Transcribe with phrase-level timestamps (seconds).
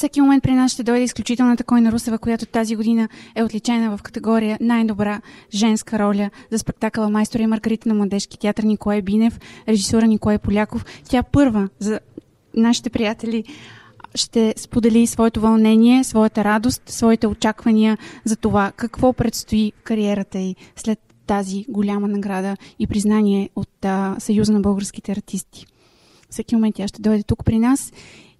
[0.00, 4.02] Всеки момент при нас ще дойде изключителната Койна Русева, която тази година е отличена в
[4.02, 5.20] категория най-добра
[5.54, 10.84] женска роля за спектакъла Майстора и Маргарита на младежки театър Николай Бинев, режисура Николай Поляков.
[11.04, 12.00] Тя първа за
[12.54, 13.44] нашите приятели
[14.14, 20.98] ще сподели своето вълнение, своята радост, своите очаквания за това какво предстои кариерата й след
[21.26, 25.66] тази голяма награда и признание от а, Съюза на българските артисти.
[26.30, 27.92] Всеки момент тя ще дойде тук при нас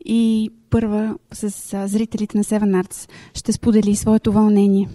[0.05, 4.89] и първа с а, зрителите на Seven Arts ще сподели своето вълнение.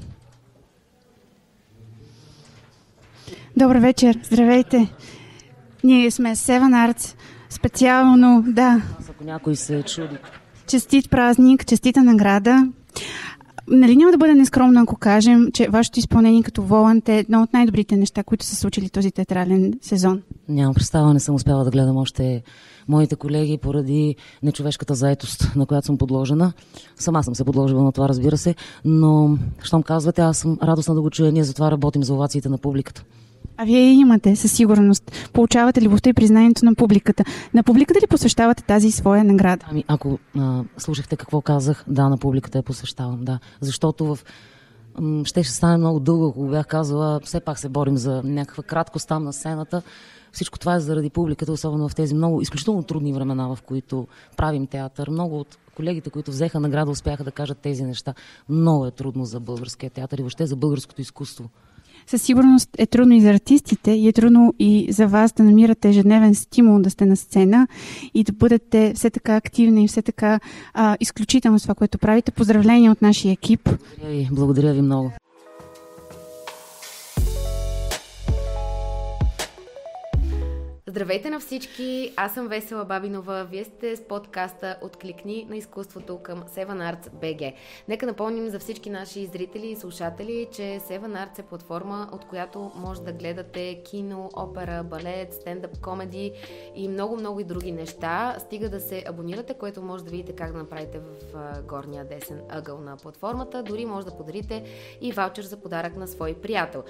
[3.58, 4.94] Добър вечер, здравейте!
[5.84, 7.16] Ние сме Seven Arts,
[7.50, 8.82] специално, да.
[9.10, 10.18] Ако някой се чуди.
[10.68, 12.68] Честит празник, честита награда.
[13.68, 17.54] Нали няма да бъде нескромно, ако кажем, че вашето изпълнение като волант е едно от
[17.54, 20.22] най-добрите неща, които са случили този театрален сезон?
[20.50, 22.44] Нямам представа, не съм успяла да гледам още
[22.88, 26.54] моите колеги поради нечовешката заетост, на която съм подложена.
[26.96, 31.02] Сама съм се подложила на това, разбира се, но щом казвате, аз съм радостна да
[31.02, 31.32] го чуя.
[31.32, 33.04] Ние затова работим за овациите на публиката.
[33.58, 35.30] А вие имате със сигурност.
[35.34, 37.24] Получавате любовта и признанието на публиката.
[37.54, 39.66] На публиката ли посвещавате тази своя награда?
[39.70, 43.40] Ами, ако а, слушахте какво казах, да, на публиката я посвещавам, да.
[43.62, 44.20] Защото в
[45.24, 49.08] ще ще стане много дълго, ако бях казала, все пак се борим за някаква краткост
[49.08, 49.82] там на сцената.
[50.32, 54.08] Всичко това е заради публиката, особено в тези много изключително трудни времена, в които
[54.38, 55.10] правим театър.
[55.10, 58.14] Много от колегите, които взеха награда, успяха да кажат тези неща.
[58.50, 61.50] Много е трудно за българския театър и въобще за българското изкуство
[62.08, 65.90] със сигурност е трудно и за артистите и е трудно и за вас да намирате
[65.90, 67.68] ежедневен стимул да сте на сцена
[68.14, 70.40] и да бъдете все така активни и все така
[70.74, 72.32] а, изключително с това, което правите.
[72.32, 73.70] Поздравления от нашия екип.
[73.70, 75.12] Благодаря ви, благодаря ви много.
[80.90, 82.14] Здравейте на всички!
[82.16, 83.44] Аз съм Весела Бабинова.
[83.44, 87.54] Вие сте с подкаста Откликни на изкуството към Seven Arts BG.
[87.88, 92.72] Нека напомним за всички наши зрители и слушатели, че Seven Arts е платформа, от която
[92.76, 96.34] може да гледате кино, опера, балет, стендъп комеди
[96.76, 98.36] и много-много и други неща.
[98.40, 101.38] Стига да се абонирате, което може да видите как да направите в
[101.68, 103.64] горния десен ъгъл на платформата.
[103.64, 104.64] Дори може да подарите
[105.02, 106.84] и ваучер за подарък на свой приятел.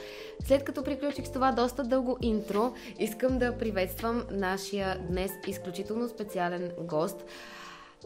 [0.43, 6.09] След като приключих с това доста дълго интро, искам да приветствам приветствам нашия днес изключително
[6.09, 7.25] специален гост,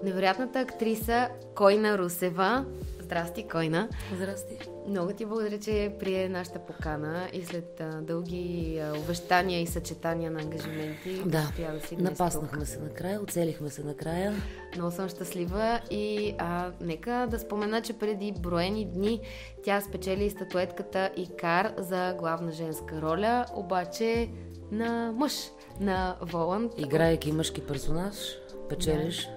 [0.04, 2.66] невероятната актриса Койна Русева.
[3.00, 3.90] Здрасти, Койна.
[4.16, 4.58] Здрасти.
[4.88, 10.32] Много ти благодаря, че прие нашата покана и след а, дълги а, обещания и съчетания
[10.32, 11.22] на ангажименти.
[11.26, 14.34] Да, да си напаснахме се накрая, оцелихме се накрая.
[14.76, 19.22] Много съм щастлива и а, нека да спомена, че преди броени дни
[19.64, 24.30] тя спечели статуетката Икар за главна женска роля, обаче
[24.72, 26.74] на мъж на Воланд.
[26.78, 28.16] Играйки мъжки персонаж,
[28.70, 29.32] печелиш да.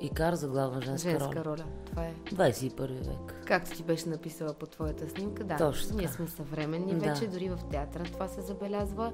[0.00, 1.44] и кар за главна женска, женска роля.
[1.44, 1.64] роля.
[1.86, 2.14] Това е.
[2.32, 3.42] 21 век.
[3.46, 5.56] Както ти беше написала по твоята снимка, да.
[5.56, 7.08] Точно Ние сме съвременни да.
[7.08, 9.12] вече, дори в театъра това се забелязва.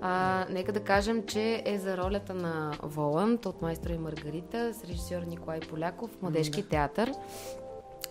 [0.00, 4.84] А, нека да кажем, че е за ролята на Воланд от Майстра и Маргарита с
[4.84, 6.68] режисьор Николай Поляков, младежки да.
[6.68, 7.12] театър.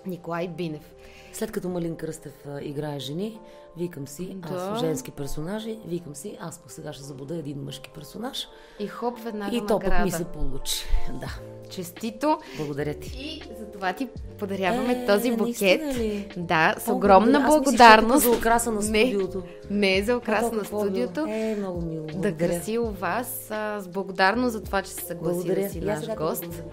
[0.05, 0.95] Николай Бинев.
[1.34, 3.40] След като Малин Кръстев играе жени,
[3.78, 4.56] викам си, да.
[4.56, 8.47] аз женски персонажи, викам си, аз пък сега ще забуда един мъжки персонаж.
[8.80, 10.86] И хоп, веднага И то пък ми се получи.
[11.19, 11.40] Да.
[11.69, 12.40] Честито.
[12.58, 13.09] Благодаря ти.
[13.18, 14.08] И за това ти
[14.40, 15.97] подаряваме е, този букет.
[15.97, 16.34] Ли?
[16.38, 18.16] Да, с огромна О, благодарност.
[18.16, 19.44] Аз за украса на студиото.
[19.69, 21.25] Не, не е за украса на студиото.
[21.30, 22.06] Е, много мило.
[22.16, 25.63] Да краси у вас а, с благодарност за това, че се съгласи благодаря.
[25.63, 26.63] да си наш гост.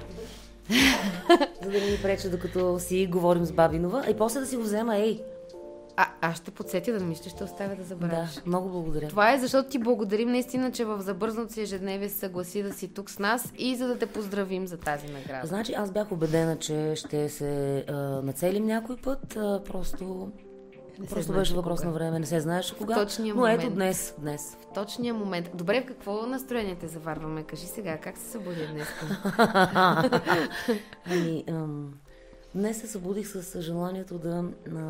[1.62, 4.05] За да не ми преча, докато си говорим с Бабинова.
[4.11, 5.23] И после да си го взема, ей.
[6.01, 8.34] А, аз ще подсетя да мисля, ще оставя да забравиш.
[8.34, 9.09] Да, много благодаря.
[9.09, 12.89] Това е защото ти благодарим наистина, че в забързното си ежедневие се съгласи да си
[12.89, 15.47] тук с нас и за да те поздравим за тази награда.
[15.47, 17.93] Значи аз бях убедена, че ще се а,
[18.23, 20.28] нацелим някой път, а, просто
[20.98, 21.88] не Просто беше въпрос кога.
[21.88, 22.94] на време, не се знаеш кога.
[22.94, 23.62] В точния но момент.
[23.62, 24.56] ето днес, днес.
[24.60, 25.50] В точния момент.
[25.54, 27.42] Добре, в какво настроение те заварваме?
[27.42, 28.88] Кажи сега, как се събуди днес?
[31.10, 31.92] ами, ам,
[32.54, 34.45] Днес се събудих с желанието да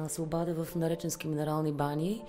[0.08, 2.22] се обадя в нареченски минерални бани,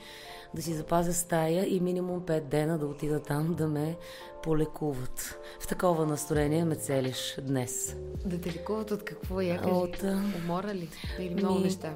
[0.56, 3.98] да си запазя стая и минимум 5 дена да отида там да ме
[4.44, 5.40] полекуват.
[5.60, 7.96] В такова настроение ме целиш днес.
[8.26, 9.42] Да те лекуват от какво?
[9.42, 9.74] Я кажи.
[9.74, 10.04] От
[10.44, 10.90] умора ли?
[11.20, 11.94] Или много ми, неща?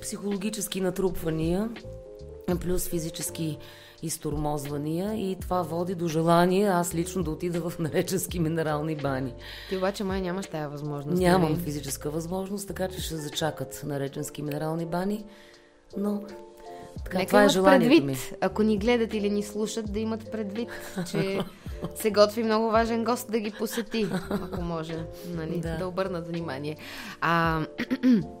[0.00, 1.70] Психологически натрупвания,
[2.60, 3.58] плюс физически
[4.02, 9.34] изтормозвания и това води до желание аз лично да отида в нареченски минерални бани.
[9.68, 11.20] Ти обаче май нямаш тая възможност.
[11.20, 15.24] Нямам физическа възможност, така че ще зачакат нареченски минерални бани,
[15.96, 16.22] но
[17.04, 18.36] Така, Нека това е желанието предвид, ми.
[18.40, 20.68] ако ни гледат или ни слушат, да имат предвид,
[21.10, 21.40] че
[21.94, 25.60] се готви много важен гост да ги посети, ако може, нали.
[25.60, 25.76] Да.
[25.76, 26.76] да обърнат внимание.
[27.20, 27.60] А,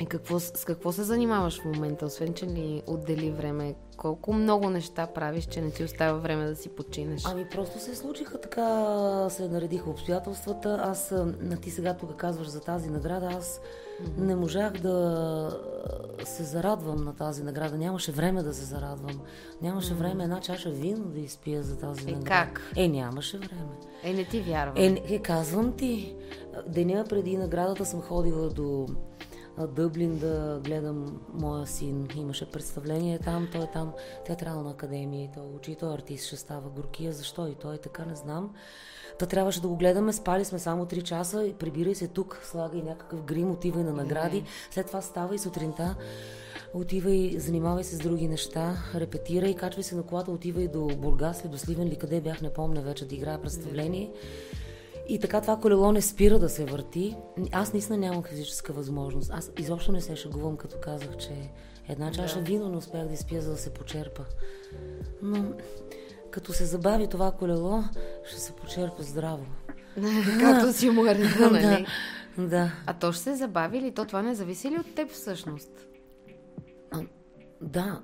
[0.00, 3.74] и какво, с какво се занимаваш в момента, освен че ни отдели време?
[3.96, 7.22] Колко много неща правиш, че не ти остава време да си починеш?
[7.24, 10.80] Ами просто се случиха така, се наредиха обстоятелствата.
[10.82, 11.10] Аз,
[11.40, 13.60] на ти сега тук казваш за тази награда, аз
[14.18, 15.58] не можах да
[16.24, 17.78] се зарадвам на тази награда.
[17.78, 19.20] Нямаше време да се зарадвам.
[19.62, 22.24] Нямаше време една чаша вино да изпия за тази Е, награда.
[22.26, 22.72] как?
[22.76, 23.72] Е, нямаше време.
[24.02, 24.74] Е, не ти вярвам.
[24.76, 26.14] Е, е, казвам ти,
[26.66, 28.86] деня преди наградата съм ходила до
[29.58, 32.08] Дъблин да гледам моя син.
[32.16, 33.92] Имаше представление там, той е там
[34.26, 37.12] театрална академия, и той учи, той е артист, ще става горкия.
[37.12, 38.54] Защо и той така, не знам.
[39.18, 42.82] Та трябваше да го гледаме, спали сме само 3 часа, и прибирай се тук, слагай
[42.82, 44.44] някакъв грим, отивай на награди.
[44.70, 45.96] След това става и сутринта,
[46.74, 51.48] отивай, занимавай се с други неща, репетирай, качвай се на колата, отивай до Бургас или
[51.48, 54.12] до Сливен ли къде бях, не помня вече да играя представление.
[55.08, 57.16] И така това колело не спира да се върти.
[57.52, 59.30] Аз наистина нямах физическа възможност.
[59.34, 61.50] Аз изобщо не се шегувам, като казах, че
[61.88, 64.24] една чаша вино не успях да изпия, за да се почерпа.
[65.22, 65.44] Но
[66.30, 67.82] като се забави това колело,
[68.24, 69.46] ще се почерпа здраво.
[70.40, 71.86] Както си му е реда, нали?
[72.38, 72.72] Да, да.
[72.86, 73.92] А то ще се забави ли?
[73.92, 75.70] То това не зависи ли от теб всъщност?
[76.90, 77.00] А,
[77.60, 78.00] да,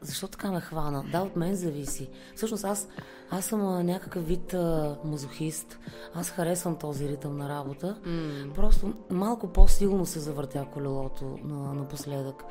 [0.00, 1.04] защо така ме хвана?
[1.12, 2.08] Да, от мен зависи.
[2.36, 2.88] Всъщност аз,
[3.30, 5.78] аз съм някакъв вид а, мазохист.
[6.14, 8.00] Аз харесвам този ритъм на работа.
[8.04, 8.54] М.
[8.54, 12.44] Просто малко по-силно се завъртя колелото на, напоследък,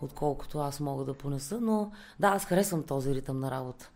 [0.00, 1.58] отколкото аз мога да понеса.
[1.60, 3.90] Но да, аз харесвам този ритъм на работа.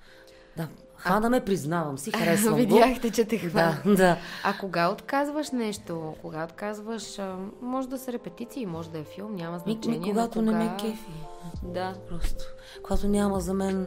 [0.57, 2.57] Да, хвана ме, признавам си, харесвам го.
[2.57, 3.77] Видяхте, че те хвана.
[3.85, 4.17] Да, да.
[4.45, 6.15] А кога отказваш нещо?
[6.23, 7.19] Кога отказваш?
[7.63, 9.99] Може да са репетиции, може да е филм, няма значение.
[9.99, 11.11] ми, когато не ме кога- кефи.
[11.63, 11.95] Да.
[12.09, 12.45] Просто.
[12.83, 13.87] Когато няма за мен,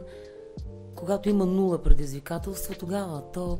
[0.94, 3.58] когато има нула предизвикателство, тогава то...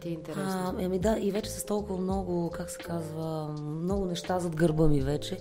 [0.00, 0.74] Ти е интересно.
[0.78, 4.88] А, еми да, и вече с толкова много, как се казва, много неща зад гърба
[4.88, 5.38] ми вече.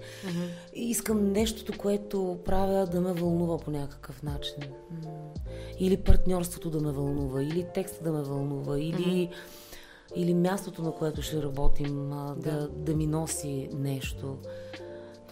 [0.74, 4.56] И искам нещото, което правя да ме вълнува по някакъв начин.
[5.80, 9.30] Или партньорството да ме вълнува, или текста да ме вълнува, или,
[10.16, 12.68] или мястото, на което ще работим, да, Да.
[12.68, 14.38] да ми носи нещо.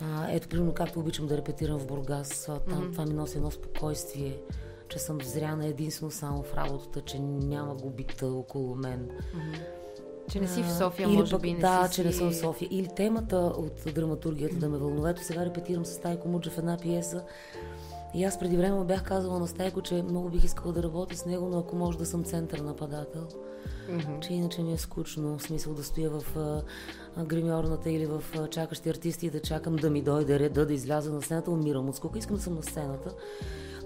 [0.01, 4.37] А, ето, примерно, както обичам да репетирам в Бургас, там това ми носи едно спокойствие,
[4.91, 9.09] че съм взряна единствено само в работата, че няма губита около мен.
[10.31, 12.31] Че не си в София, или може пък, би не да, си че не съм
[12.31, 12.67] в София.
[12.71, 15.09] Или темата от драматургията да ме вълнува.
[15.09, 17.23] Ето сега репетирам с Тайко Муджев една пиеса.
[18.13, 21.25] И аз преди време бях казала на Стайко, че много бих искала да работя с
[21.25, 23.27] него, но ако може да съм център нападател.
[24.21, 28.47] Че иначе ми е скучно, в смисъл да стоя в а, гримьорната или в а,
[28.47, 31.95] чакащи артисти и да чакам да ми дойде реда да изляза на сцената, умирам от
[31.95, 32.19] скука.
[32.19, 33.13] Искам да съм на сцената.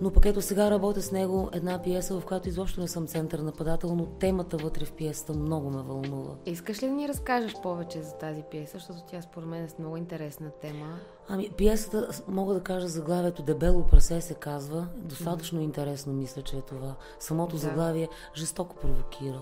[0.02, 3.40] Но пък ето сега работя с него една пиеса, в която изобщо не съм център
[3.40, 6.32] нападател, но темата вътре в пиесата много ме вълнува.
[6.46, 9.80] Искаш ли да ни разкажеш повече за тази пиеса, защото тя според мен е с
[9.80, 11.00] много интересна тема.
[11.28, 14.88] Ами, пиесата, мога да кажа заглавието Дебело прасе се казва.
[14.98, 16.96] Достатъчно интересно мисля, че е това.
[17.20, 17.62] Самото Да.
[17.62, 19.42] заглавие жестоко провокира.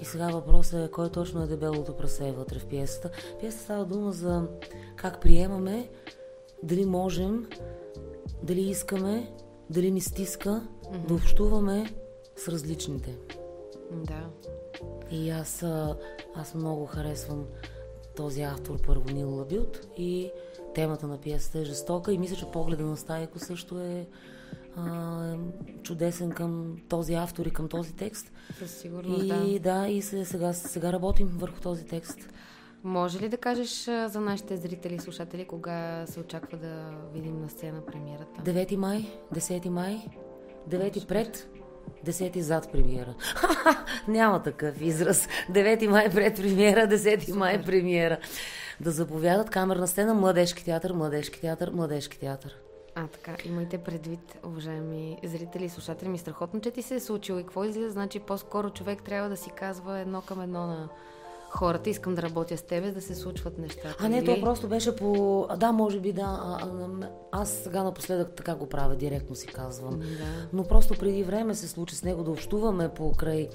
[0.00, 3.10] И сега въпросът е кой точно е дебелото прасе вътре в пиесата.
[3.40, 4.48] Пиесата става дума за
[4.96, 5.88] как приемаме,
[6.62, 7.46] дали можем,
[8.42, 9.32] дали искаме,
[9.70, 10.68] дали ни стиска
[11.08, 11.94] да общуваме
[12.36, 13.16] с различните.
[13.92, 14.30] Да.
[15.10, 15.64] И аз,
[16.34, 17.44] аз много харесвам
[18.16, 20.30] този автор първо Нил Лабют и
[20.74, 24.06] темата на пиесата е жестока и мисля, че погледа на Стайко също е
[24.76, 25.36] а,
[25.82, 28.32] чудесен към този автор и към този текст.
[28.58, 29.80] Със сигурност, И да.
[29.80, 32.18] да, и се, сега, сега работим върху този текст.
[32.84, 37.48] Може ли да кажеш за нашите зрители и слушатели, кога се очаква да видим на
[37.48, 38.42] сцена премиерата?
[38.42, 40.08] 9 май, 10 май,
[40.70, 41.48] 9 пред,
[42.06, 43.14] 10 зад премиера.
[44.08, 45.28] Няма такъв израз.
[45.50, 48.18] 9 май пред премиера, 10 май премиера.
[48.80, 52.56] Да заповядат камерна сцена, младежки театър, младежки театър, младежки театър.
[52.94, 57.38] А, така, имайте предвид, уважаеми зрители и слушатели ми, страхотно, че ти се е случило
[57.38, 60.88] и какво излиза, значи по-скоро човек трябва да си казва едно към едно на
[61.56, 63.96] хората, искам да работя с тебе, да се случват нещата.
[64.00, 65.46] А не, Или- то просто беше по...
[65.56, 66.22] Да, може би да.
[66.22, 69.98] А, а, аз сега напоследък така го правя, директно си казвам.
[69.98, 70.06] Да.
[70.52, 73.48] Но просто преди време се случи с него да общуваме покрай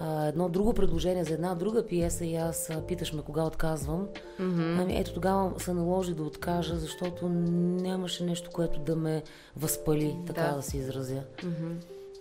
[0.00, 4.08] а, едно друго предложение за една друга пиеса и аз а, питаш ме кога отказвам.
[4.38, 9.22] Ами ето тогава се наложи да откажа, защото нямаше нещо, което да ме
[9.56, 10.62] възпали, така да, Да.
[10.62, 11.22] се изразя.
[11.44, 11.72] Мгм.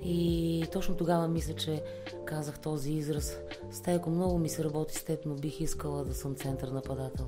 [0.06, 1.84] И точно тогава мисля, че
[2.26, 3.38] казах този израз.
[3.72, 7.28] Стайко, много ми се работи с теб, но бих искала да съм център нападател.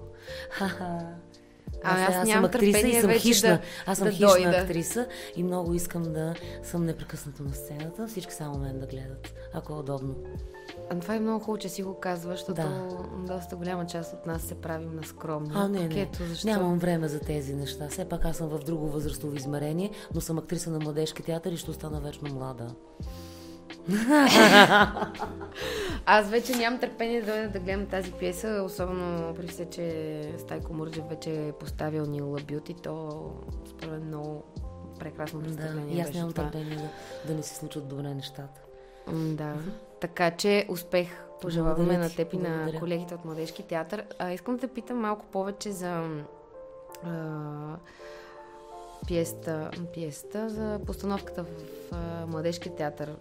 [0.50, 1.16] Ха-ха.
[1.86, 3.50] А, аз, аз, аз съм актриса и съм хищна.
[3.50, 4.50] Да, аз съм да хищна дойда.
[4.58, 8.08] актриса и много искам да съм непрекъснато на сцената.
[8.08, 10.16] Всички само мен да гледат, ако е удобно.
[10.90, 12.88] А, това е много хубаво, че си го казваш, защото Да.
[13.28, 15.52] доста голяма част от нас се правим на скромни.
[15.54, 16.02] А, не, не.
[16.02, 16.48] Ето, защо?
[16.48, 17.88] Нямам време за тези неща.
[17.90, 21.58] Все пак аз съм в друго възрастово измерение, но съм актриса на младежки театър и
[21.58, 22.76] ще остана вечно млада.
[26.06, 30.74] Аз вече нямам търпение да дойда да гледам тази пиеса, особено при все, че Стайко
[30.74, 33.26] Мурджев вече е поставил Нила Бют и то
[33.70, 34.44] според мен много
[35.00, 36.90] прекрасно Да, представление и аз нямам търпение да,
[37.28, 38.62] да не се случват добре нещата.
[39.08, 39.54] М, Да.
[40.02, 41.08] Така че успех
[41.42, 44.04] пожелаваме на теб и на колегите от Младежки театър.
[44.20, 46.10] А, искам да те питам малко повече за
[47.04, 47.12] а,
[49.08, 51.48] пиеста, пиеста, за постановката в
[51.92, 53.16] а, Младежки театър.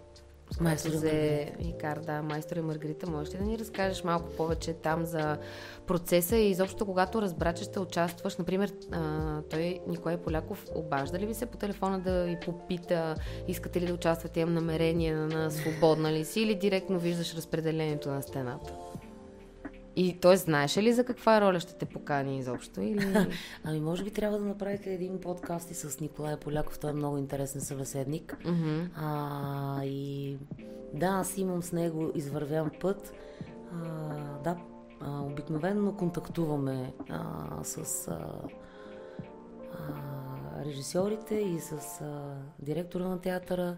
[0.55, 2.23] С която Майстор и взе Икар, да,
[2.57, 3.11] и Маргарита.
[3.11, 5.39] Можеш ли да ни разкажеш малко повече там за
[5.87, 11.27] процеса и изобщо когато разбра, че ще участваш, например, а, той Николай Поляков обажда ли
[11.27, 13.15] ви се по телефона да ви попита,
[13.49, 18.23] искате ли да участвате, имам намерение на свободна ли си или директно виждаш разпределението на
[18.23, 18.75] стената?
[19.97, 20.37] И т.е.
[20.37, 22.81] знаеш ли за каква роля ще те покани изобщо?
[22.81, 23.27] Или...
[23.65, 26.79] Ами, може би трябва да направите един подкаст и с Николай Поляков.
[26.79, 28.37] Той е много интересен събеседник.
[28.45, 28.81] Мгм.
[28.97, 30.37] А, и
[30.95, 33.13] да, аз имам с него извървян път.
[33.73, 33.85] А,
[34.45, 34.57] да,
[35.01, 37.25] а, обикновено контактуваме а,
[37.65, 38.19] с а,
[39.73, 43.77] а, режисьорите и с а, директора на театъра,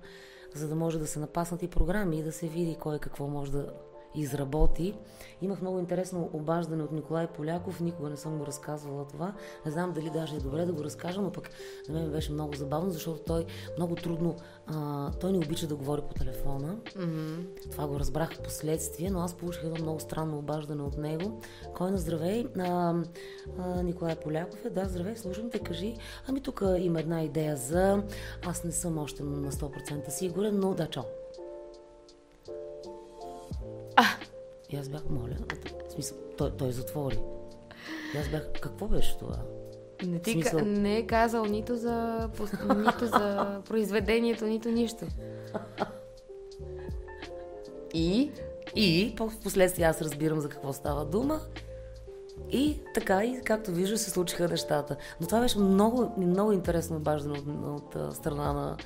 [0.54, 3.52] за да може да се напаснат и програми и да се види кой какво може
[3.52, 3.72] да
[4.16, 4.94] изработи.
[5.42, 9.34] Имах много интересно обаждане от Николай Поляков, никога не съм го разказвала това.
[9.66, 11.50] Не знам дали даже е добре да го разкажа, но пък
[11.86, 13.44] за мен беше много забавно, защото той
[13.76, 16.76] много трудно, а, той не обича да говори по телефона.
[16.96, 17.46] Мгм.
[17.70, 21.40] Това го разбрах в последствие, но аз получих едно много странно обаждане от него.
[21.74, 22.46] Кой на здравей?
[22.58, 22.94] А,
[23.58, 25.96] а, Николай Поляков е, да, здравей, слушам те, кажи.
[26.28, 28.02] Ами тук има една идея за...
[28.46, 31.04] Аз не съм още на 100% сигурен, но да, чао.
[34.70, 35.34] И аз бях, моля,
[35.88, 37.18] в смисъл, той, той затвори.
[38.14, 39.36] И аз бях, какво беше това?
[40.06, 42.28] Не, ти, смисъл- не е казал нито за,
[42.76, 45.06] нито за произведението, нито нищо.
[47.94, 48.30] И?
[48.76, 51.40] И в последствие аз разбирам за какво става дума.
[52.50, 54.96] И така, и както виждаш, се случиха нещата.
[55.20, 57.46] Но това беше много, много интересно обаждане от,
[57.82, 58.76] от, а, страна на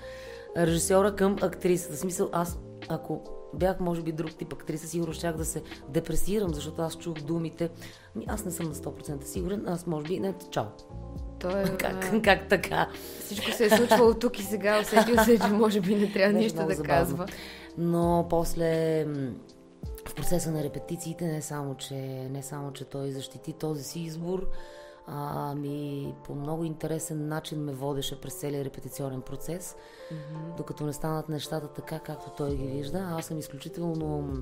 [0.57, 1.97] режисьора към актрисата.
[1.97, 2.59] В смисъл, аз,
[2.91, 3.21] ако
[3.55, 7.71] бях, може би, друг тип актриса, сигурно щях да се депресирам, защото аз чух думите.
[8.27, 10.65] Аз не съм на 100% сигурен, аз може би, не, чао.
[11.41, 12.89] Той е, Как, как така?
[13.25, 14.81] всичко се е случвало тук и сега.
[14.81, 16.85] Усетил се, че може би не трябва нищо да забавно.
[16.85, 17.27] казва.
[17.79, 19.05] Но после
[20.09, 21.95] в процеса на репетициите не само, че,
[22.31, 24.47] не само, че той защити този си избор,
[25.13, 29.77] ами по много интересен начин ме водеше през целия репетиционен процес,
[30.57, 32.99] докато не станат нещата така, както той ги вижда.
[32.99, 34.33] Аз съм изключително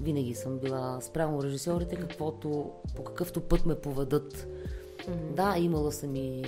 [0.00, 4.46] винаги съм била спрямо режисьорите, каквото, по какъвто път ме поведат.
[5.30, 6.44] Да, имала съм и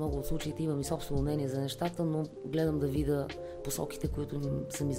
[0.00, 3.26] много от случаите имам и собствено мнение за нещата, но гледам да видя
[3.64, 4.40] посоките, които
[4.70, 4.94] са ми,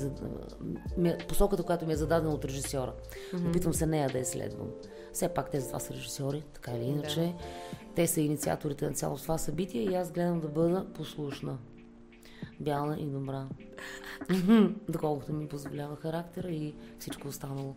[0.97, 2.93] ме- посоката, която ми е зададена от режисьора.
[3.49, 4.67] Опитвам се нея да я следвам.
[5.13, 7.33] Все пак те за това са режисьори, така или иначе.
[7.95, 11.57] Те са инициаторите на цялото това събитие и аз гледам да бъда послушна.
[12.59, 13.47] Бяла и добра.
[14.89, 17.75] Доколкото ми позволява характера и всичко останало.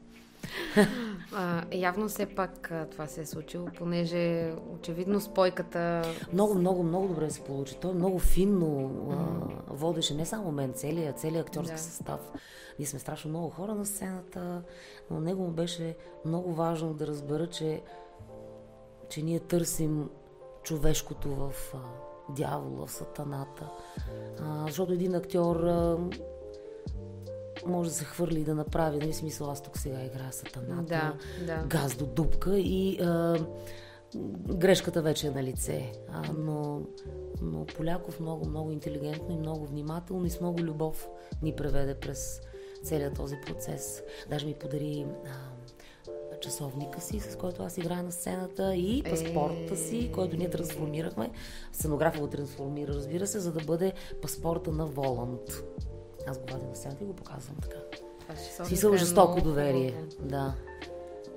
[1.37, 6.03] А, явно все пак а, това се е случило, понеже очевидно спойката...
[6.33, 7.77] Много, много, много добре се получи.
[7.81, 11.81] Той много финно а, водеше не само мен, целият, целият актьорски Да.
[11.81, 12.33] състав.
[12.79, 14.63] Ние сме страшно много хора на сцената,
[15.11, 17.83] но него му беше много важно да разбера, че,
[19.09, 20.11] че ние търсим
[20.63, 21.79] човешкото в а,
[22.33, 23.71] дявола, в сатаната.
[24.41, 25.99] А, защото един актьор а,
[27.67, 31.15] може да се хвърли и да направи, нали, смисъл аз тук сега играя сатаната Да,
[31.47, 31.65] да.
[31.67, 33.39] газ до дупка и а,
[34.55, 35.93] грешката вече е на лице.
[36.13, 36.83] А, но,
[37.43, 41.09] но Поляков много, много интелигентно и много внимателно и с много любов
[41.43, 42.41] ни преведе през
[42.83, 44.03] целият този процес.
[44.31, 45.31] Даже ми подари а,
[46.41, 51.31] часовника си, с който аз играя на сцената и паспорта си, който ние трансформирахме.
[51.73, 53.93] Сценографа го трансформира, разбира се, за да бъде
[54.23, 55.63] паспорта на Воланд.
[56.27, 57.77] Аз го вадя на сцената и го показвам така.
[58.63, 60.05] В смисъл жестоко доверие.
[60.21, 60.55] Да.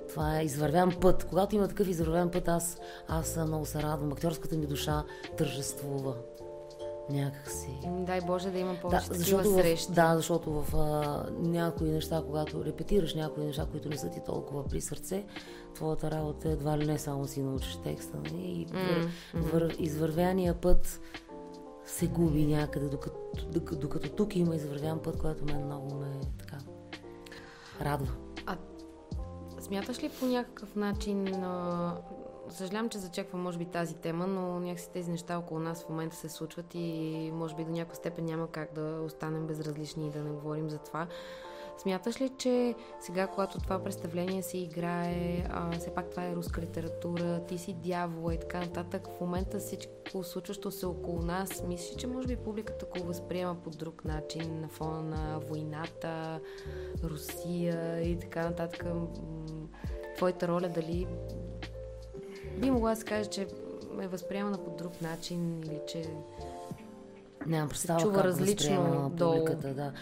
[0.08, 1.24] Това е извървян път.
[1.24, 2.78] Когато има такъв извървян път, аз,
[3.08, 4.12] аз много се радвам.
[4.12, 5.04] Актьорската ми душа
[5.36, 6.14] тържествува.
[7.10, 7.78] някакси.
[7.86, 9.92] Дай Боже да има повече да, защото срещи.
[9.92, 14.20] В, да, защото в а, някои неща, когато репетираш някои неща, които не са ти
[14.26, 15.24] толкова при сърце,
[15.74, 18.16] твоята работа едва ли не само си научиш текста.
[18.16, 18.30] Не?
[18.30, 18.42] Нали?
[18.42, 19.40] И вър, mm-hmm.
[19.52, 21.00] вър, извървяния път
[21.88, 23.16] се губи някъде, докато,
[23.52, 26.56] докато, докато тук има извървян път, който мен много ме така
[27.80, 28.12] радва.
[28.46, 28.56] А
[29.60, 31.96] смяташ ли по някакъв начин а,
[32.50, 36.16] съжалявам, че зачеквам, може би, тази тема, но някакси тези неща около нас в момента
[36.16, 40.24] се случват и може би до някаква степен няма как да останем безразлични и да
[40.24, 41.06] не говорим за това.
[41.78, 46.60] Смяташ ли, че сега, когато това представление се играе, а, все пак това е руска
[46.60, 51.96] литература, ти си дявола и така нататък, в момента всичко случващо се около нас, мислиш,
[51.96, 56.40] че може би публиката го възприема по друг начин на фона на войната,
[57.04, 58.84] Русия и така нататък?
[60.16, 61.06] Твоята роля дали
[62.58, 63.46] би могла да се каже, че
[64.00, 66.10] е възприемана по друг начин или че
[67.46, 69.74] Нямам представа чува как различно публиката.
[69.74, 69.92] Да.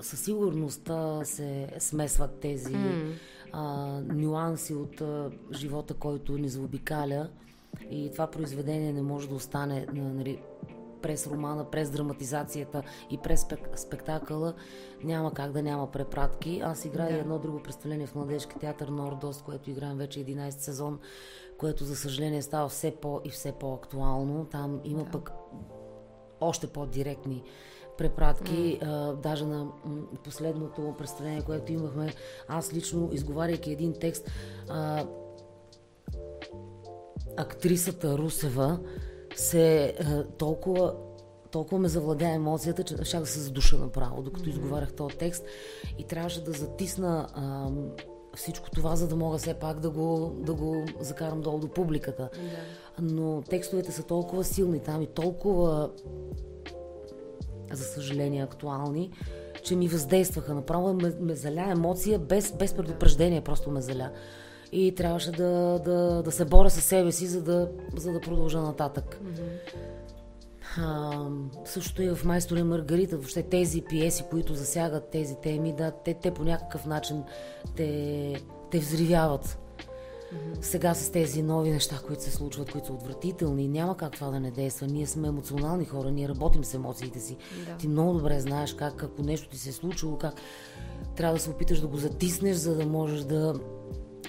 [0.00, 0.90] Със сигурност
[1.24, 3.12] се смесват тези mm.
[3.52, 7.28] а, нюанси от а, живота, който ни заобикаля
[7.90, 10.42] и това произведение не може да остане нали,
[11.02, 14.54] през романа, през драматизацията и през спек, спектакъла
[15.02, 16.60] няма как да няма препратки.
[16.64, 17.18] Аз играя да.
[17.18, 20.98] едно друго представление в Младежки театър Нордост, което играем вече 11 сезон
[21.58, 24.44] което за съжаление става все по- и все по-актуално.
[24.44, 25.10] Там има да.
[25.10, 25.32] пък
[26.40, 27.42] още по-директни
[27.98, 28.78] препратки.
[28.82, 28.82] Mm.
[28.82, 29.66] А, даже на
[30.24, 32.14] последното представление, което имахме,
[32.48, 34.30] аз лично, изговаряйки един текст,
[34.68, 35.04] а,
[37.36, 38.78] актрисата Русева
[39.36, 40.94] се а, толкова
[41.50, 44.52] толкова ме завладя емоцията, че ще да се задуша направо, докато mm-hmm.
[44.52, 45.44] изговарях този текст
[45.98, 47.70] и трябваше да затисна а,
[48.36, 52.28] всичко това, за да мога все пак да го, да го закарам долу до публиката.
[52.32, 53.02] Да.
[53.02, 55.90] Но текстовете са толкова силни там и толкова,
[57.72, 59.10] за съжаление, актуални,
[59.62, 60.54] че ми въздействаха.
[60.54, 64.10] Направо ме, ме заля емоция без, без предупреждение, просто ме заля.
[64.72, 68.60] И трябваше да, да, да се боря със себе си, за да, за да продължа
[68.60, 69.20] нататък.
[69.24, 69.74] Mm-hmm.
[70.76, 71.12] А,
[71.64, 76.14] същото и в Майстор и Маргарита, въобще тези пиеси, които засягат тези теми, да, те,
[76.14, 77.22] те по някакъв начин
[77.76, 78.34] те,
[78.70, 79.58] те взривяват.
[80.34, 80.62] Mm-hmm.
[80.62, 84.40] Сега с тези нови неща, които се случват, които са отвратителни, няма как това да
[84.40, 84.86] не действа.
[84.86, 87.36] Ние сме емоционални хора, ние работим с емоциите си.
[87.66, 87.76] Да.
[87.76, 90.34] Ти много добре знаеш как, ако нещо ти се е случило, как
[91.16, 93.54] трябва да се опиташ да го затиснеш, за да можеш да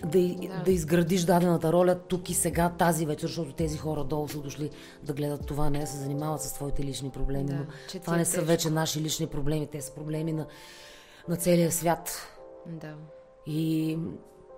[0.01, 0.63] да, да.
[0.65, 4.69] да изградиш дадената роля тук и сега, тази вечер, защото тези хора долу са дошли
[5.03, 7.45] да гледат това, не да се занимават с твоите лични проблеми.
[7.45, 7.65] Да, но
[8.01, 8.47] това не са тежко.
[8.47, 10.45] вече наши лични проблеми, те са проблеми на,
[11.29, 12.27] на целия свят.
[12.67, 12.93] Да.
[13.47, 13.97] И,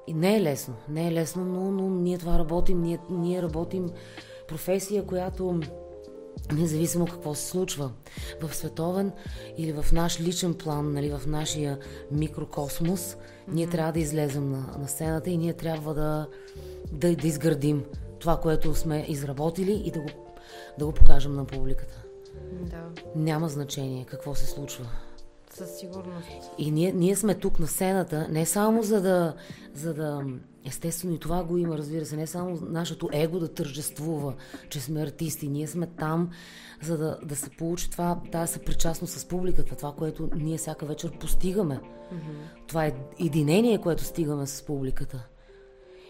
[0.07, 3.91] и не е лесно, не е лесно, но, но ние това работим, ние, ние работим
[4.47, 5.59] професия, която
[6.51, 7.91] независимо какво се случва
[8.41, 9.11] в световен
[9.57, 11.79] или в наш личен план, нали, в нашия
[12.11, 13.53] микрокосмос, mm-hmm.
[13.53, 16.27] ние трябва да излезем на, на сцената и ние трябва да,
[16.91, 17.83] да, да изградим
[18.19, 20.09] това, което сме изработили и да го,
[20.79, 22.03] да го покажем на публиката.
[22.61, 22.89] Да.
[23.15, 24.85] Няма значение какво се случва.
[25.53, 26.27] Със сигурност.
[26.57, 29.33] И ние, ние сме тук на сцената не само за да,
[29.73, 30.23] за да
[30.67, 34.33] Естествено и това го има, разбира се, не само нашето его да тържествува,
[34.69, 35.47] че сме артисти.
[35.47, 36.29] Ние сме там,
[36.83, 41.17] за да, да се получи това, тази съпричастност с публиката, това, което ние всяка вечер
[41.19, 41.75] постигаме.
[41.75, 42.67] Mm-hmm.
[42.67, 45.27] Това е единение, което стигаме с публиката.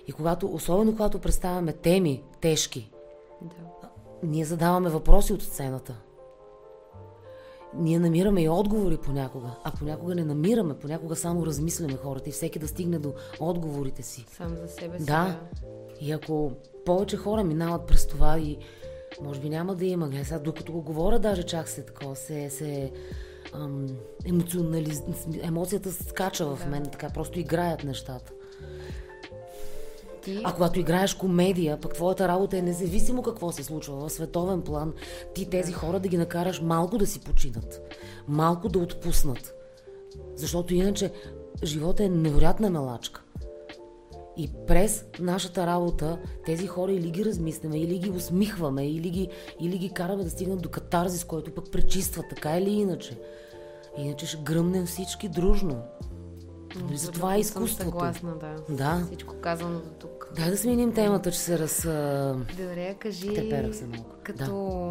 [0.08, 2.92] И когато, особено когато представяме теми тежки,
[3.42, 3.90] да.
[4.24, 5.96] ние задаваме въпроси от сцената
[7.78, 12.60] ние намираме и отговори понякога, а понякога не намираме, понякога само размисляме хората и всеки
[12.60, 14.26] да стигне до отговорите си.
[14.38, 15.06] Сам за себе си.
[15.06, 15.40] Да.
[16.02, 16.52] И ако
[16.86, 18.58] повече хора минават през това и
[19.22, 22.50] може би няма да има, гледа, сега, докато го говоря, даже чак се такова, се,
[22.50, 22.92] се
[23.54, 23.88] ам,
[24.26, 25.04] емоционализ...
[25.42, 28.32] емоцията скача в мен, така просто играят нещата
[30.28, 30.42] ти...
[30.44, 34.94] А когато играеш комедия, пък твоята работа е независимо какво се случва в световен план,
[35.36, 37.82] ти тези хора да ги накараш малко да си починат,
[38.28, 39.54] малко да отпуснат.
[40.36, 41.12] Защото иначе
[41.64, 43.22] живота е невероятна мелачка.
[44.38, 49.78] И през нашата работа тези хора или ги размисляме, или ги усмихваме, или ги, или
[49.78, 53.20] ги караме да стигнат до катарзис, който пък пречиства, така или иначе.
[53.98, 55.84] Иначе ще гръмнем всички дружно.
[56.76, 57.84] Нали, за това е изкуството.
[57.84, 58.76] Съгласна, да.
[58.76, 59.06] да.
[59.06, 60.17] Всичко казано до тук.
[60.36, 61.82] Дай да сменим темата, че се раз...
[62.58, 63.34] Добре, кажи...
[63.34, 64.16] Теперах се малко.
[64.24, 64.46] Като...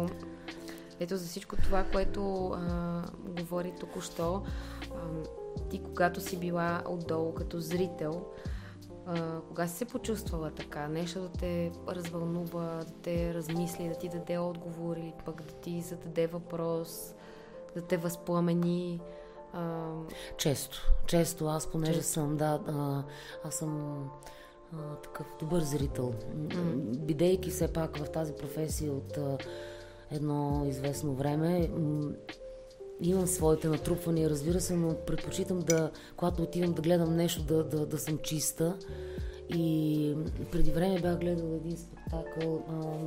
[0.07, 0.13] Да.
[0.99, 3.03] Ето за всичко това, което а,
[3.39, 4.43] говори току-що,
[4.91, 4.97] а,
[5.69, 8.25] ти когато си била отдолу като зрител,
[9.05, 10.87] А, кога си се почувствала така?
[10.87, 15.81] Нещо да те развълнува, да те размисли, да ти даде отговор или пък да ти
[15.81, 17.15] зададе въпрос,
[17.75, 19.01] да те възпламени?
[19.53, 19.91] А...
[20.37, 20.91] Често.
[21.05, 21.47] Често.
[21.47, 22.13] Аз понеже често.
[22.13, 23.03] съм, да, а,
[23.43, 24.03] аз съм
[24.73, 26.13] а, такъв добър зрител.
[26.97, 29.37] Бидейки все пак в тази професия от а,
[30.11, 32.11] едно известно време, м-
[33.01, 37.85] имам своите натрупвания, разбира се, но предпочитам да, когато отивам да гледам нещо, да, да,
[37.85, 38.77] да съм чиста.
[39.49, 40.15] И
[40.51, 42.97] преди време бях гледала един спектакъл, а,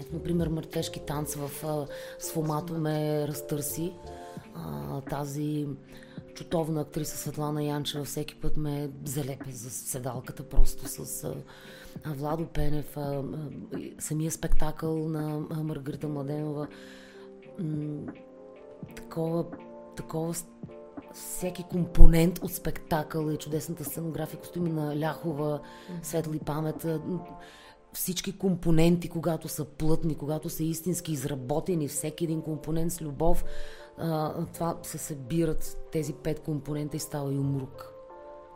[0.00, 1.86] ето, например, Мъртешки танц в а,
[2.18, 3.92] Сфомато ме разтърси.
[4.54, 5.66] А, тази
[6.40, 11.34] чутовна актриса Светлана Янчева всеки път ме залепя за седалката просто с а,
[12.06, 13.22] Владо Пенев, а, а,
[13.98, 16.68] самия спектакъл на а, Маргарита Младенова.
[17.58, 18.12] М-
[18.96, 19.44] такова,
[19.96, 20.34] такова
[21.14, 25.60] всеки компонент от спектакъл и чудесната сценография, костюми на Ляхова,
[26.02, 26.86] Светли памет,
[27.92, 33.44] всички компоненти, когато са плътни, когато са истински изработени, всеки един компонент с любов,
[34.52, 37.92] това се събират тези пет компонента и става и умрук.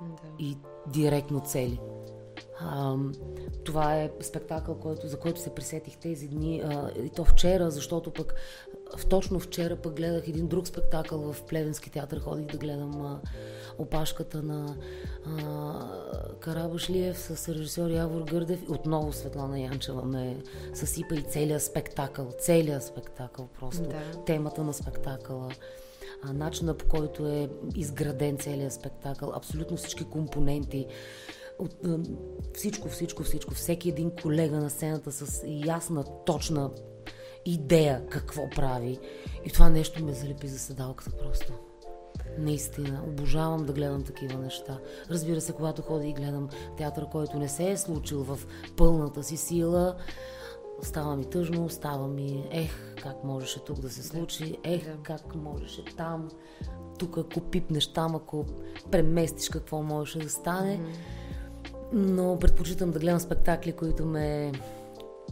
[0.03, 0.29] Да.
[0.39, 1.81] И директно цели.
[2.61, 2.97] А,
[3.65, 6.63] това е спектакъл, който, за който се присетих тези дни.
[6.65, 8.35] А, и то вчера, защото пък
[9.09, 12.21] точно вчера пък гледах един друг спектакъл в Плевенски театър.
[12.21, 13.21] Ходих да гледам а,
[13.79, 14.77] опашката на
[15.27, 18.63] а, Карабашлиев с режисьор Явор Гърдев.
[18.69, 20.43] Отново Светлана Янчева ме
[20.75, 22.33] съсипа и целият спектакъл.
[22.39, 23.83] Целият спектакъл просто.
[23.83, 24.25] Да.
[24.27, 25.49] Темата на спектакъла
[26.33, 30.87] начина по който е изграден целият спектакъл, абсолютно всички компоненти,
[31.59, 31.75] от,
[32.55, 33.55] всичко, всичко, всичко.
[33.55, 36.71] Всеки един колега на сцената с ясна, точна
[37.47, 38.99] идея какво прави.
[39.45, 41.53] И това нещо ме залепи за седалката просто.
[42.39, 44.79] Наистина, обожавам да гледам такива неща.
[45.11, 48.39] Разбира се, когато ходя и гледам театър, който не се е случил в
[48.77, 49.97] пълната си сила,
[50.83, 52.71] става ми тъжно, става ми ех,
[53.03, 56.29] как можеше тук да се случи, ех, как можеше там,
[56.99, 58.45] тук ако пипнеш там, ако
[58.91, 60.79] преместиш какво можеше да стане.
[60.79, 61.24] Mm-hmm
[61.95, 64.53] но предпочитам да гледам спектакли, които ме,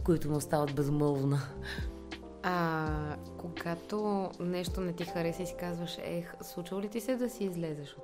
[0.03, 1.39] които ме остават безмълвна.
[2.43, 2.87] А
[3.37, 7.43] когато нещо не ти хареса и си казваш, ех, случва ли ти се да си
[7.43, 8.03] излезеш от,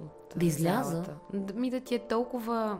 [0.00, 1.04] от Да изляза?
[1.32, 2.78] Да, ми да ти е толкова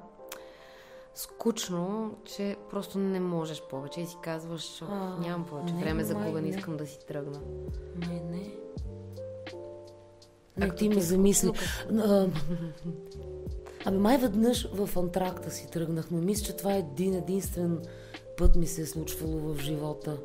[1.14, 6.14] скучно, че просто не можеш повече и си казваш, а, нямам повече не, време за
[6.14, 7.40] губа, не искам да си тръгна.
[7.96, 8.54] Не, не.
[10.56, 11.52] Не, ти ми замисли.
[13.84, 17.80] Ами май веднъж в антракта си тръгнах, но мисля, че това е един единствен
[18.38, 20.16] път ми се е случвало в живота.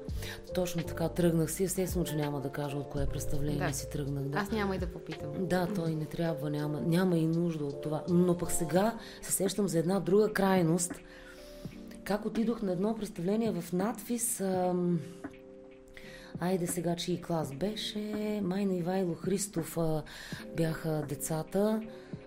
[0.54, 1.64] Точно така тръгнах си.
[1.64, 3.74] Естествено, че няма да кажа от кое представление да.
[3.74, 4.24] си тръгнах.
[4.24, 4.38] Да.
[4.38, 5.30] Аз няма и да попитам.
[5.40, 8.04] Да, той не трябва, няма, няма и нужда от това.
[8.10, 10.92] Но пък сега се сещам за една друга крайност.
[12.04, 14.42] Как отидох на едно представление в надфис.
[14.42, 15.00] Ам...
[16.40, 18.40] Айде сега, чий клас беше.
[18.44, 20.04] Майна Ивайло Христов а,
[20.56, 21.82] бяха децата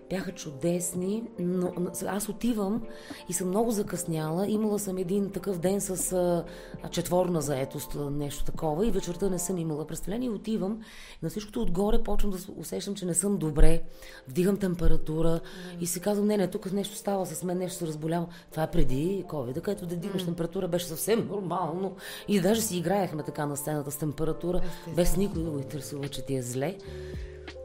[0.09, 1.73] бяха чудесни, но
[2.07, 2.83] аз отивам
[3.29, 4.47] и съм много закъсняла.
[4.47, 6.43] Имала съм един такъв ден с а,
[6.89, 10.29] четворна заетост, нещо такова и вечерта не съм имала представление.
[10.29, 10.81] Отивам
[11.21, 13.81] на всичкото отгоре почвам да усещам, че не съм добре,
[14.27, 15.79] вдигам температура mm.
[15.79, 18.27] и си казвам, не, не, тук нещо става с мен, нещо се разболявам.
[18.51, 20.25] Това е преди COVID, където да дигнеш mm.
[20.25, 21.95] температура беше съвсем нормално
[22.27, 24.61] и даже си играехме така на сцената с температура,
[24.95, 26.77] без никой да го интересува, че ти е зле.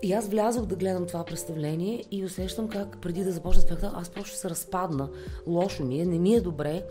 [0.02, 4.08] И аз влязох да гледам това представление и усещам как преди да започна спектакъл, аз
[4.08, 5.08] просто се разпадна.
[5.46, 6.82] Лошо ми е, не ми е добре.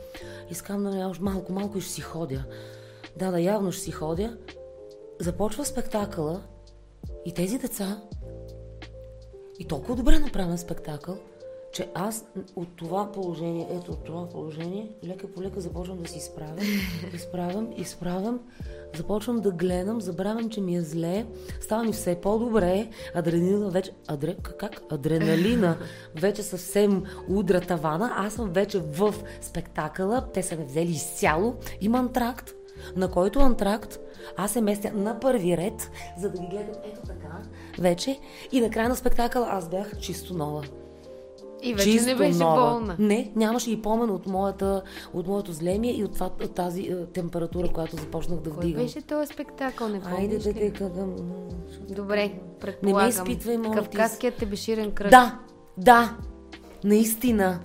[0.51, 2.43] Искам да още малко, малко и ще си ходя.
[3.15, 4.37] Да, да, явно ще си ходя.
[5.19, 6.41] Започва спектакъла
[7.25, 8.01] и тези деца
[9.59, 11.17] и толкова добре направен спектакъл,
[11.71, 16.17] че аз от това положение, ето от това положение, лека по лека започвам да си
[16.17, 16.57] изправям,
[17.13, 18.39] изправям, изправям,
[18.95, 21.25] започвам да гледам, забравям, че ми е зле,
[21.61, 24.81] става ми все по-добре, адреналина вече, адре, как?
[24.91, 25.77] Адреналина
[26.15, 31.97] вече съвсем удра тавана, аз съм вече в спектакъла, те са ме взели изцяло, има
[31.97, 32.51] антракт,
[32.95, 33.99] на който антракт
[34.37, 37.41] аз се местя на първи ред, за да ги гледам ето така
[37.79, 38.19] вече
[38.51, 40.63] и на края на спектакъла аз бях чисто нова.
[41.61, 42.71] И вече Чисто не беше нова.
[42.71, 42.95] болна.
[42.99, 44.81] Не, нямаше и помен от, моята,
[45.13, 48.73] от моето злемие и от, това, от тази е, температура, която започнах да вдигам.
[48.73, 49.87] Кой беше този спектакъл?
[49.87, 51.15] Не помниш Айде да те къгам.
[51.89, 52.99] Добре, предполагам.
[52.99, 55.09] Не ме изпитвай, моля Кавказският тебеширен кръг.
[55.09, 55.39] Да,
[55.77, 56.17] да,
[56.83, 57.59] наистина.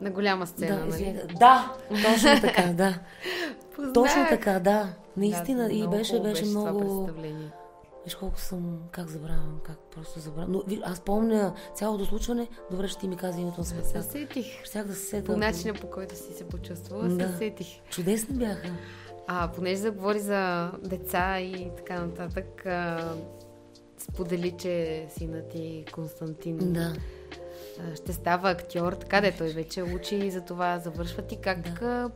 [0.00, 1.20] На голяма сцена, да, нали?
[1.38, 2.98] Да, точно така, да.
[3.74, 3.92] Познах.
[3.92, 4.88] Точно така, да.
[5.16, 5.68] Наистина.
[5.68, 7.10] Да, и беше, беше много...
[8.08, 10.52] Виж колко съм, как забравям, как просто забравям.
[10.52, 14.02] Но виж, аз помня цялото случване, добре ще ти ми каза името на Се спектакъл.
[14.02, 14.64] сетих.
[14.64, 15.24] Щях да се сета.
[15.24, 17.28] По начина по който си се почувствала, Да.
[17.28, 17.66] се сетих.
[17.90, 18.68] Чудесни бяха.
[19.26, 23.12] А, понеже заговори за деца и така нататък, а,
[23.98, 26.92] сподели, че синът ти Константин Да.
[27.82, 31.36] а, ще става актьор, така де той вече учи и за това завършва ти.
[31.36, 32.10] Как Да.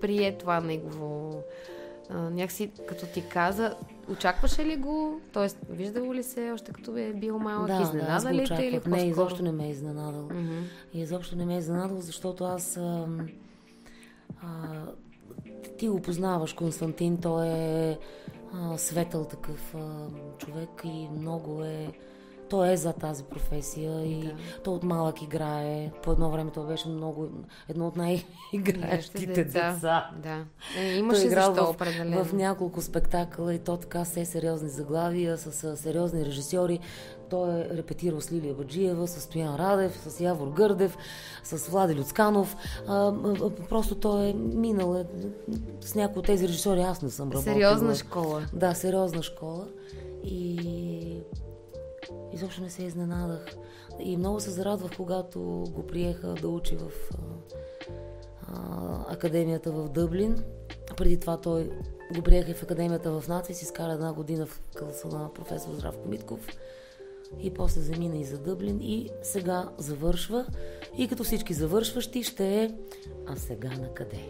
[0.00, 1.42] прие това негово
[2.10, 3.76] а, някакси, като ти каза,
[4.12, 5.20] очакваше ли го?
[5.32, 7.66] Тоест, виждало ли се още като е бил малък?
[7.66, 8.80] Да, да, Изненада го ли те или?
[8.86, 10.28] Не, изобщо не ме е изненадал.
[10.92, 12.76] И изобщо не ме е изненадал, защото аз...
[12.76, 13.06] А,
[14.42, 14.48] а,
[15.78, 17.98] ти го познаваш, Константин, той е
[18.52, 21.92] а, светъл такъв а, човек и много е...
[22.50, 24.32] Той е за тази професия и Да.
[24.64, 25.90] той от малък играе.
[26.02, 27.28] По едно време той беше много...
[27.68, 29.72] Едно от най-играещите деца.
[29.72, 30.10] деца.
[30.22, 30.44] Да.
[30.78, 32.24] Е, Той имаше е играл защо в, определено.
[32.24, 36.80] в няколко спектакъла и то така все сериозни заглавия, с, с сериозни режисьори.
[37.30, 40.96] Той е репетирал с Лилия Баджиева, с Стоян Радев, с Явор Гърдев,
[41.44, 42.56] с Влади Люцканов.
[42.88, 45.04] А, а, просто той е минал е,
[45.80, 46.80] с някои от тези режисьори.
[46.80, 47.54] Аз не съм работила.
[47.54, 48.42] Сериозна школа.
[48.52, 49.66] Да, сериозна школа.
[50.24, 51.20] И
[52.32, 53.46] изобщо не се изненадах.
[54.00, 55.40] И много се зарадвах, когато
[55.70, 56.90] го приеха да учи в
[58.48, 60.44] а, академията в Дъблин.
[60.96, 61.70] Преди това той
[62.14, 66.08] го приеха и в академията в НАЦИС, изкара една година в класа на професор Здравко
[66.08, 66.48] Митков.
[67.40, 70.46] И после замина и за Дъблин и сега завършва.
[70.98, 72.70] И като всички завършващи ще е
[73.26, 74.20] А сега на къде?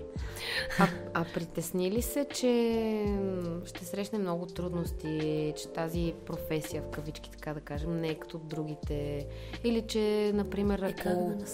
[0.79, 3.05] А, а притесни ли се, че
[3.65, 8.39] ще срещне много трудности, че тази професия, в кавички така да кажем, не е като
[8.39, 9.27] другите?
[9.65, 11.03] Или че, например, Е, ако...
[11.03, 11.47] как да?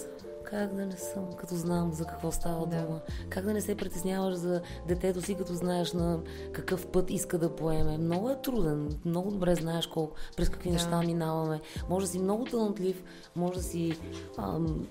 [0.53, 2.81] Как да не съм, като знам за какво става Да.
[2.81, 2.99] дума?
[3.29, 6.19] Как да не се притесняваш за детето си, като знаеш на
[6.51, 7.97] какъв път иска да поеме?
[7.97, 10.73] Много е труден, много добре знаеш колко, през какви Да.
[10.73, 11.61] неща минаваме.
[11.89, 13.03] Може да си много талантлив,
[13.35, 13.99] може да си
[14.37, 14.87] ам,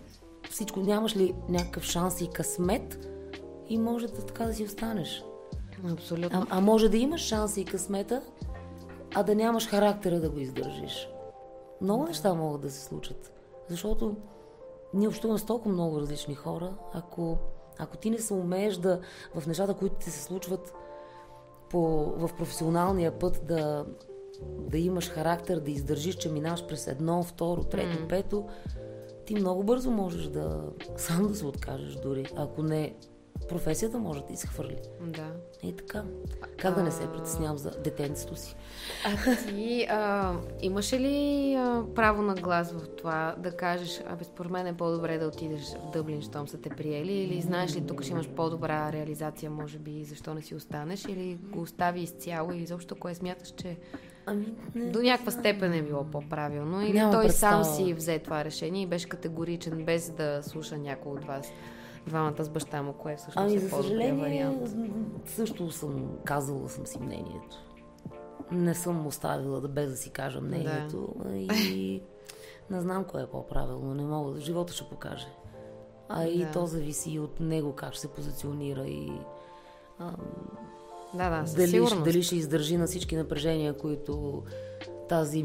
[0.50, 3.08] всичко, нямаш ли някакъв шанс и късмет
[3.68, 5.24] и може да така да си останеш.
[5.92, 6.46] Абсолютно.
[6.50, 8.22] А, а може да имаш шанса и късмета,
[9.14, 11.08] а да нямаш характера да го издържиш.
[11.80, 13.32] Много неща могат да се случат.
[13.68, 14.16] Защото
[14.94, 16.74] ние общуваме с толкова много различни хора.
[16.92, 17.38] Ако,
[17.78, 19.00] ако ти не се умееш да
[19.34, 20.74] в нещата, които ти се случват
[21.70, 23.86] по, в професионалния път да,
[24.42, 28.08] да имаш характер, да издържиш, че минаваш през едно, второ, трето, М.
[28.08, 28.48] пето,
[29.26, 30.64] ти много бързо можеш да
[30.96, 32.26] сам да се откажеш дори.
[32.36, 32.94] Ако не,
[33.52, 34.76] професията може да изхвърли.
[35.00, 35.26] Да.
[35.62, 36.02] И така.
[36.58, 37.12] Как да не се А.
[37.12, 38.56] притеснявам за детенцето си?
[39.04, 44.52] А ти а, имаше ли а, право на глас в това да кажеш, абе според
[44.52, 48.02] мен е по-добре да отидеш в Дъблин, щом са те приели, или знаеш ли тук
[48.02, 52.58] ще имаш по-добра реализация, може би, защо не си останеш, или го остави изцяло и
[52.58, 53.76] изобщо кое смяташ, че
[54.26, 54.90] Ами, не.
[54.90, 57.86] до някаква степен е било по-правилно, или Няма той сам представа.
[57.86, 61.52] си взе това решение и беше категоричен, без да слуша някой от вас,
[62.06, 64.76] двамата с баща му, кое всъщност Ами, е за съжаление, вариант.
[65.26, 67.56] също съм казала съм си мнението.
[68.50, 71.14] Не съм оставила да без да си кажа мнението.
[71.30, 72.02] И
[72.70, 73.94] не знам кое е по-правилно.
[73.94, 74.40] Не мога.
[74.40, 75.26] Живота ще покаже.
[76.08, 76.50] А и Да.
[76.50, 79.12] то зависи и от него как ще се позиционира и
[79.98, 80.10] а,
[81.14, 84.42] Да, да, дали, дали ще издържи на всички напрежения, които
[85.08, 85.44] тази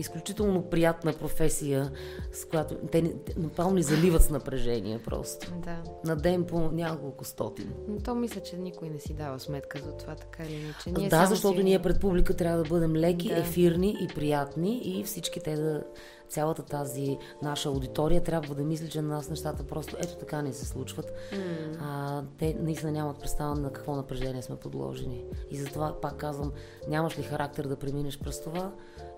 [0.00, 1.90] изключително приятна професия,
[2.32, 5.52] с която те, направо ни заливат с напрежение просто.
[5.64, 5.82] Да.
[6.04, 7.72] На ден по няколко стотин.
[7.88, 11.00] Но то мисля, че никой не си дава сметка за това, така или иначе.
[11.00, 11.64] Ние да, защото си...
[11.64, 13.38] ние пред публика трябва да бъдем леки, Да.
[13.38, 15.82] ефирни и приятни и всички те да
[16.30, 20.52] цялата тази наша аудитория трябва да мисли, че на нас нещата просто ето така не
[20.52, 21.12] се случват.
[21.32, 21.38] М,
[21.80, 25.24] А, те наистина нямат представа на какво напрежение сме подложени.
[25.50, 26.52] И затова пак казвам,
[26.88, 28.72] нямаш ли характер да преминеш през това,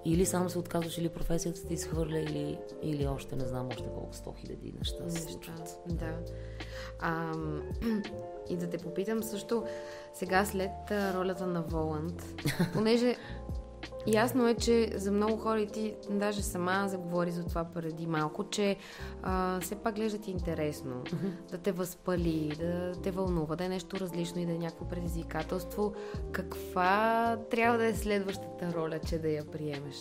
[0.05, 4.14] или само се отказваш, или професията ти изхвърля, или, или още не знам, още колко
[4.14, 5.81] сто хиляди неща се случват.
[5.87, 6.18] Да.
[7.01, 7.33] А,
[8.48, 9.64] и да те попитам също,
[10.14, 12.25] сега след ролята на Воланд,
[12.72, 13.16] понеже
[14.07, 18.45] ясно е, че за много хора и ти даже сама заговори за това преди малко,
[18.45, 18.77] че
[19.23, 21.05] а, все пак гледат интересно,
[21.51, 25.93] да те възпали, да те вълнува, да е нещо различно и да е някакво предизвикателство.
[26.33, 29.97] Каква трябва да е следващата роля, че да я приемеш?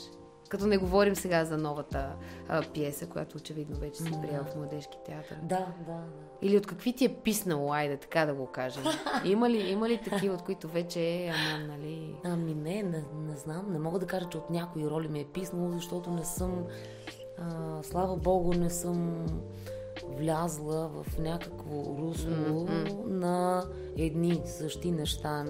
[0.52, 2.16] Като не говорим сега за новата
[2.50, 5.38] а, пиеса, която очевидно вече си приел в Младежки театър.
[5.44, 6.00] Да, да, да.
[6.42, 8.84] Или от какви ти е писнало, айде така да го кажем.
[9.26, 12.16] Има ли, има ли такива, от които вече е, ама, нали...
[12.24, 13.66] Ами не, не, не знам.
[13.72, 16.66] Не мога да кажа, че от някои роли ми е писнало, защото не съм,
[17.38, 19.26] а, слава богу, не съм
[20.08, 23.20] влязла в някакво русло Мгм.
[23.20, 23.66] на
[23.98, 25.46] едни същи неща.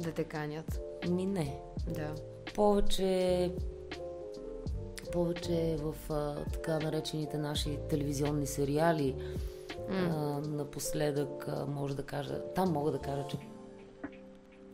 [0.00, 0.80] Да те канят.
[1.08, 1.60] Ми не.
[1.88, 2.14] Да.
[2.54, 3.52] повече
[5.14, 9.14] повече в а, така наречените наши телевизионни сериали.
[9.14, 10.10] Mm.
[10.10, 13.36] А, напоследък а, може да кажа, там мога да кажа, че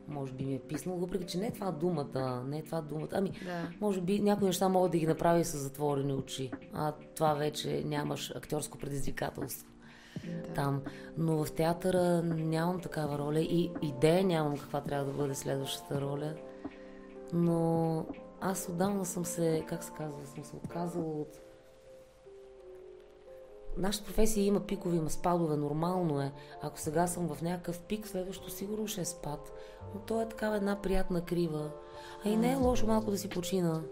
[0.09, 3.09] може би ми е писнал, въпреки че не е това думата, не е това думата.
[3.13, 3.69] Ами, да.
[3.81, 8.33] може би някои неща могат да ги направи с затворени очи, а това вече нямаш
[8.37, 9.67] актьорско предизвикателство.
[10.25, 10.55] Да.
[10.55, 10.83] Там.
[11.19, 16.35] Но в театъра нямам такава роля и идея нямам каква трябва да бъде следващата роля.
[17.33, 18.07] Но
[18.41, 21.41] аз отдавна съм се, как се казва, съм се отказала от...
[23.77, 26.33] Нашата професия има пикови, има спадове, нормално е.
[26.63, 29.53] Ако сега съм в някакъв пик, следващото сигурно ще е спад.
[29.95, 31.71] Но то е такава една приятна крива.
[32.25, 33.83] А и не е лошо малко да си почина.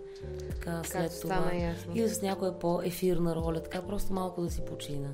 [0.50, 1.50] Така, след това.
[1.94, 3.62] Или с някоя по-ефирна роля.
[3.62, 5.08] Така просто малко да си почина.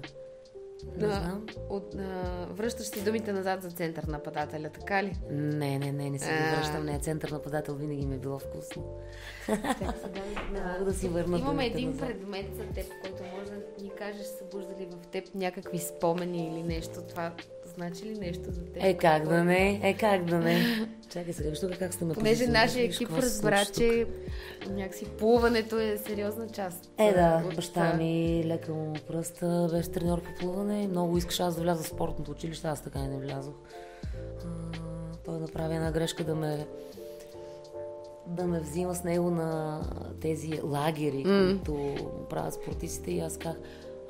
[0.98, 1.46] Знам.
[1.68, 5.16] От, а, връщаш си думите назад за център нападателя, така ли?
[5.30, 6.84] Не, не, не, не се ги връщам.
[6.84, 8.98] Не, център нападател винаги ми е било вкусно.
[9.46, 12.08] Чакай сега да си върна Имаме един назад.
[12.08, 17.02] предмет за теб, който може да ни кажеш, събуждали в теб някакви спомени или нещо.
[17.08, 17.32] Това
[17.74, 18.82] значи ли нещо за теб?
[18.82, 19.80] Е, как да не?
[19.82, 20.86] Е, как да не?
[21.08, 24.06] Чакай сега, виж как сте ме Понеже нашия екип разбра, че
[24.70, 26.90] някакси плуването е сериозна част.
[26.98, 27.54] Е, да, от...
[27.54, 30.88] баща ми лека му пръста, беше треньор по плуване.
[30.88, 33.54] Много искаш аз да вляза в спортното училище, аз така и не влязох.
[35.24, 36.66] той направи една грешка да ме
[38.26, 39.80] да ме взима с него на
[40.20, 41.48] тези лагери, mm.
[41.48, 41.96] които
[42.30, 43.60] правят спортистите и аз казах,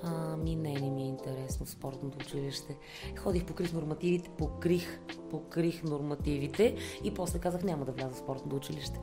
[0.06, 2.76] Ами не, не ми е интересно спортното училище.
[3.18, 9.00] Ходих, покрих нормативите, покрих, покрих нормативите и после казах няма да вляза в спортното училище.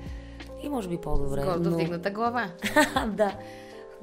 [0.64, 1.42] И може би по-добре.
[1.42, 1.76] С гордо но...
[1.76, 2.52] вдигната глава.
[3.08, 3.38] да.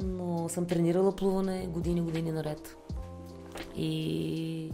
[0.02, 2.76] Но съм тренирала плуване години, години наред.
[3.76, 4.72] И...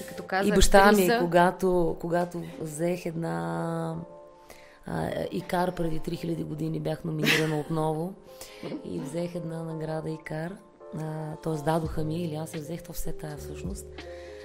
[0.00, 1.18] И като казах, и баща ми, са...
[1.20, 3.96] когато, когато взех една
[4.86, 8.14] а, Икар преди 3000 години бях номинирана отново
[8.84, 10.56] и взех една награда Икар
[11.42, 11.64] т.е.
[11.64, 13.86] дадоха ми или аз взех то все тая всъщност.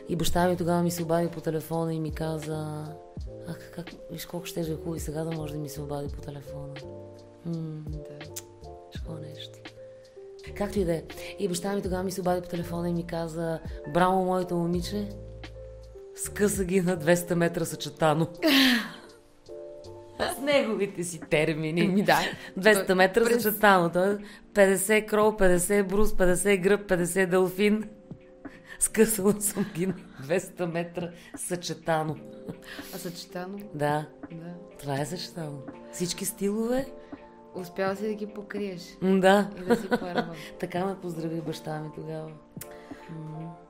[0.10, 2.86] И баща ми тогава ми се обади по телефона и ми каза,
[3.48, 6.14] ах, как, виж колко ще е хубаво и сега да може да ми се обади
[6.16, 6.74] по телефона.
[7.46, 8.26] М- да.
[8.94, 9.60] Какво нещо.
[10.58, 11.04] Както и да е.
[11.40, 13.60] И баща ми тогава ми се обади по телефона и ми каза,
[13.94, 15.10] браво, моето момиче,
[16.16, 18.28] скъса ги на 200 метра съчетано.
[20.42, 21.88] неговите си термини.
[21.88, 22.20] Ми да.
[22.60, 23.44] 200 метра през...
[23.44, 23.90] съчетано.
[24.54, 27.90] 50 крол, 50 брус, 50 гръб, 50 делфин.
[28.80, 32.16] Скъсала съм ги на 200 метра съчетано.
[32.96, 33.58] А съчетано?
[33.74, 34.06] Да.
[34.32, 34.54] да.
[34.80, 35.60] Това е съчетано.
[35.92, 36.86] Всички стилове.
[37.56, 38.98] Успяла си да ги покриеш.
[39.02, 39.50] Да.
[39.58, 40.36] И да си първа.
[40.60, 42.32] така ме поздрави баща ми тогава.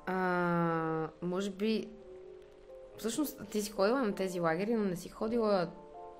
[0.05, 1.87] А, може би
[3.01, 5.67] Всъщност, ти си ходила на тези лагери, но не си ходила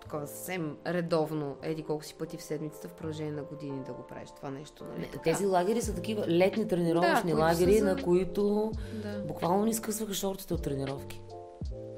[0.02, 4.08] такова съвсем редовно, еди колко си пъти в седмицата в продължение на години да го
[4.08, 4.84] правиш това нещо.
[4.84, 5.00] Нали?
[5.00, 7.86] Не, тези лагери са такива летни тренировъчни да, лагери, за...
[7.86, 8.72] на които
[9.04, 9.24] да.
[9.28, 11.22] буквално ни скъсваха шортите от тренировки.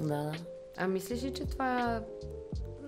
[0.01, 0.33] Да, да.
[0.77, 2.01] А мислиш ли, че това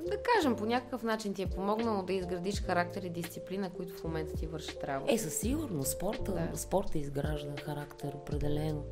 [0.06, 4.04] да кажем, по някакъв начин ти е помогнало да изградиш характер и дисциплина, които в
[4.04, 5.14] момента ти вършат работа.
[5.14, 5.92] Е, със сигурност.
[5.92, 6.58] Спорта, да.
[6.58, 8.84] спорта изгражда характер, определено.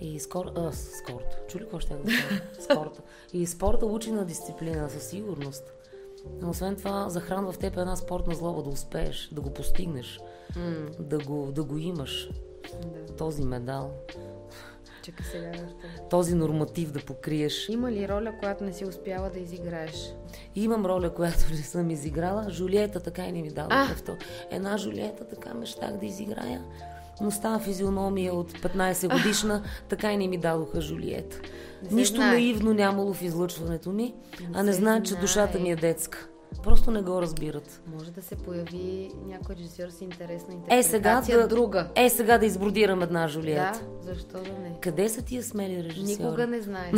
[0.00, 0.46] И скор...
[0.56, 1.38] а, скорта.
[1.48, 2.40] Чули какво ще да кажа?
[3.32, 5.72] И спорта учи на дисциплина, със сигурност.
[6.40, 10.20] Но освен това, захранва в теб една спортна злоба да успееш, да го постигнеш,
[10.52, 11.00] mm.
[11.00, 12.30] да, го, да го имаш.
[12.82, 13.16] Да.
[13.16, 13.90] Този медал.
[15.02, 15.52] Чакай сега.
[16.10, 17.68] Този норматив да покриеш.
[17.68, 20.14] Има ли роля, която не си успяла да изиграеш?
[20.54, 22.50] Имам роля, която не съм изиграла.
[22.50, 23.88] Жулиета така и не ми дава.
[24.50, 26.64] Една Жулиета така мечтах да изиграя
[27.20, 31.40] но стана физиономия от 15 годишна, така и не ми дадоха Жулиет.
[31.90, 32.30] Нищо знае.
[32.30, 36.28] наивно нямало в излъчването ми, не а не знаят, че душата ми е детска.
[36.62, 37.82] Просто не го разбират.
[37.94, 41.88] Може да се появи някой режисьор с интересна интерпретация, е, сега да, друга.
[41.94, 43.56] Е, сега да избродирам една Жулиет.
[43.56, 44.80] Да, защо да не?
[44.80, 46.22] Къде са тия смели режисьори?
[46.22, 46.92] Никога не знаеш.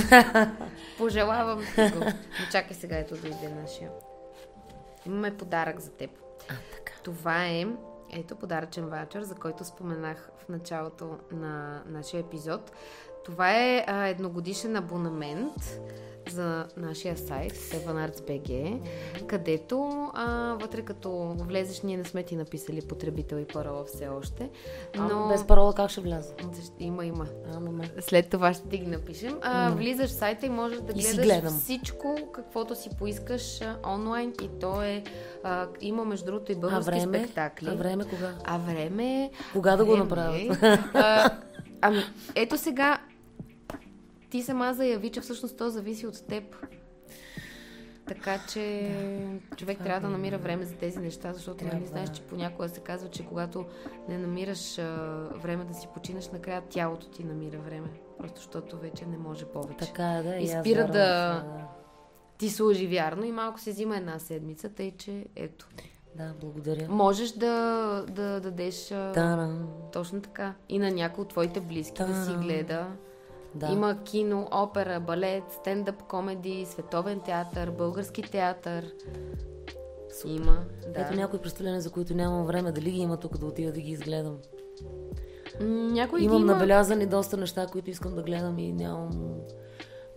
[0.98, 2.04] Пожелавам ти го.
[2.04, 3.90] Но чакай сега, ето дойде нашия.
[5.06, 6.10] Имаме подарък за теб.
[6.48, 6.92] А, така.
[7.02, 7.66] Това е
[8.12, 12.72] ето подаръчен ваучер, за който споменах в началото на нашия епизод.
[13.24, 15.80] Това е а, едногодишен абонамент
[16.30, 18.80] за нашия сайт sevenarts.bg,
[19.26, 24.50] където а, вътре като влезеш, ние не сме ти написали потребител и парола все още.
[24.96, 25.24] Но...
[25.24, 26.32] А, без парола как ще вляза?
[26.78, 27.26] Има, има.
[27.54, 27.92] А, момент.
[28.00, 29.38] След това ще ти ги напишем.
[29.42, 29.70] А.
[29.70, 34.82] Влизаш в сайта и можеш да гледаш всичко, каквото си поискаш а, онлайн и то
[34.82, 35.02] е
[35.44, 37.18] а, има между другото и български а време?
[37.18, 37.68] спектакли.
[37.68, 38.34] А време кога?
[38.44, 39.30] А време...
[39.52, 40.58] Кога да време, го направят?
[40.94, 41.30] А,
[41.80, 42.02] ами,
[42.34, 42.98] ето сега
[44.30, 46.56] ти сама заяви, че всъщност то зависи от теб.
[48.08, 48.90] Така че
[49.50, 49.56] да.
[49.56, 53.10] човек трябва да намира време за тези неща, защото нали знаеш, че понякога се казва,
[53.10, 53.66] че когато
[54.08, 54.84] не намираш а,
[55.34, 57.88] време да си починеш, накрая тялото ти намира време.
[58.18, 59.86] Просто защото вече не може повече.
[59.86, 60.36] Така е, да.
[60.36, 61.44] И спира да, да
[62.38, 65.68] ти служи вярно и малко се взима една седмица, тъй че ето.
[66.16, 66.88] Да, благодаря.
[66.88, 69.58] Можеш да, да дадеш да,
[69.92, 70.54] точно така.
[70.68, 72.86] И на някой от твоите близки да, да си гледа.
[73.58, 73.72] Да.
[73.72, 78.92] Има кино, опера, балет, стендъп комеди, световен театър, български театър.
[80.20, 80.34] Супер.
[80.34, 80.58] Има.
[80.94, 81.00] Да.
[81.00, 83.90] Ето някои представления, за които нямам време, дали ги има тук да отида да ги
[83.90, 84.38] изгледам.
[85.60, 86.52] Някой Имам има...
[86.52, 89.10] набелязани доста неща, които искам да гледам и нямам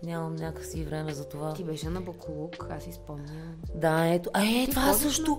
[0.02, 1.54] нямам някакси време за това.
[1.54, 3.54] Ти беше на Бакулук, аз си спомням.
[3.74, 4.30] Да, ето.
[4.34, 5.38] А е, Ти това също.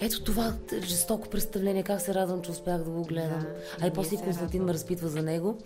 [0.00, 1.82] Ето това жестоко представление.
[1.82, 3.40] Как се радвам, че успях да го гледам.
[3.40, 5.58] Да, а и после Константин ме разпитва за него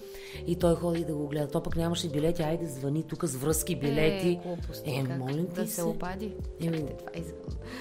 [0.47, 1.49] и той ходи да го гледа.
[1.49, 2.43] То пък нямаше билети.
[2.43, 4.41] Айде, звъни тук с връзки, билети.
[4.85, 5.83] Е, е молим ти да се.
[5.83, 6.35] обади.
[6.61, 6.71] Е,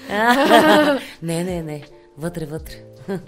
[1.22, 1.84] не, не, не.
[2.18, 2.84] Вътре, вътре.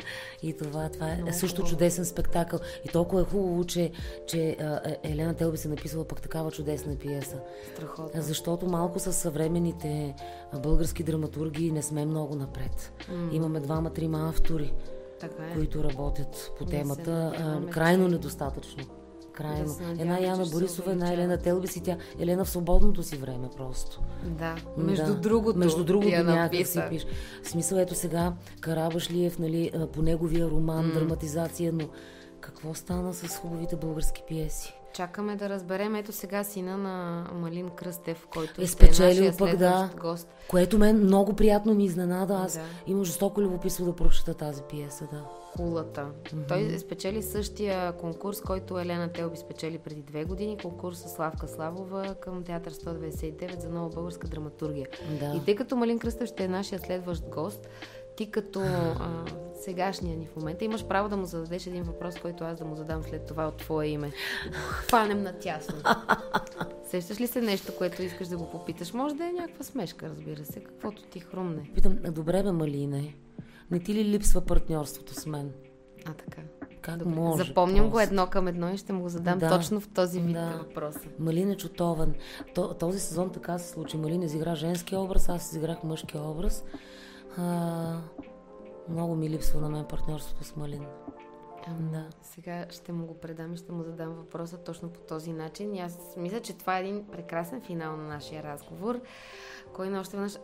[0.42, 1.70] и това, това е Много също хубаво.
[1.70, 2.60] чудесен спектакъл.
[2.84, 3.90] И толкова е хубаво, че,
[4.26, 7.40] че а, е, Елена Телби се написала пък такава чудесна пиеса.
[7.72, 8.22] Страхотно.
[8.22, 10.14] Защото малко с съвременните
[10.62, 12.92] български драматурги не сме много напред.
[13.10, 13.32] Mm.
[13.34, 14.72] Имаме двама-трима автори,
[15.20, 15.54] така е.
[15.54, 17.32] които работят по темата.
[17.38, 18.84] А, крайно недостатъчно
[19.36, 19.76] крайно.
[19.80, 24.00] Да една Яна Борисова, една Елена Телбис и тя Елена в свободното си време просто.
[24.24, 25.14] Да, между да.
[25.14, 25.58] другото.
[25.58, 27.06] Между другото някак си пише.
[27.42, 30.94] В смисъл, ето сега Карабашлиев, нали, по неговия роман, mm.
[30.94, 31.88] драматизация, но
[32.40, 34.74] какво стана с хубавите български пиеси?
[34.94, 35.94] Чакаме да разберем.
[35.94, 39.90] Ето сега сина на Малин Кръстев, който е спечелил пък, да.
[40.00, 40.28] Гост.
[40.48, 42.34] Което мен много приятно ми изненада.
[42.34, 42.60] Аз да.
[42.86, 45.24] имам жестоко любопитство да прочета тази пиеса, да.
[45.56, 46.06] Кулата.
[46.24, 46.48] Mm-hmm.
[46.48, 50.58] Той спечели същия конкурс, който Елена Телби спечели преди две години.
[50.58, 54.86] Конкурс с Славка Славова към Театър 129 за нова българска драматургия.
[55.20, 55.36] Да.
[55.36, 57.68] И тъй като Малин Кръстев ще е нашия следващ гост,
[58.16, 59.24] ти като а,
[59.60, 62.76] сегашния ни в момента имаш право да му зададеш един въпрос, който аз да му
[62.76, 64.12] задам след това от твое име.
[64.52, 65.74] Хванем на тясно.
[66.86, 68.92] Сещаш ли се нещо, което искаш да го попиташ?
[68.92, 71.70] Може да е някаква смешка, разбира се, каквото ти хрумне.
[71.74, 73.14] Питам, добре бе, Малине,
[73.70, 75.52] не ти ли липсва партньорството с мен?
[76.04, 76.42] А, така.
[76.84, 77.14] Как Добре.
[77.14, 77.44] може?
[77.44, 77.90] Запомням просто.
[77.90, 80.50] го едно към едно и ще му го задам да, точно в този вид да.
[80.58, 81.00] въпроса.
[81.18, 82.14] Малина Чутовен.
[82.78, 83.96] този сезон така се случи.
[83.96, 86.64] Малина изигра женски образ, аз изиграх мъжки образ.
[87.38, 88.00] А,
[88.88, 90.86] много ми липсва на мен партньорството с Малин.
[91.80, 92.06] Да.
[92.22, 95.74] Сега ще му го предам и ще му задам въпроса точно по този начин.
[95.74, 99.00] И аз мисля, че това е един прекрасен финал на нашия разговор.
[99.72, 100.38] Кой на още веднъж